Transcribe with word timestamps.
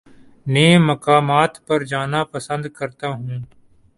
نئے 0.47 0.69
مقامات 0.89 1.53
پر 1.65 1.79
جانا 1.91 2.21
پسند 2.33 2.63
کرتا 2.77 3.07
ہوں 3.09 3.39